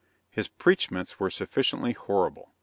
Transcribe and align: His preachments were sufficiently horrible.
His 0.31 0.47
preachments 0.47 1.19
were 1.19 1.29
sufficiently 1.29 1.91
horrible. 1.93 2.49